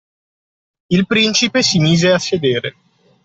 Il 0.89 1.05
principe 1.05 1.61
si 1.61 1.77
mise 1.77 2.11
a 2.11 2.17
sedere 2.17 2.75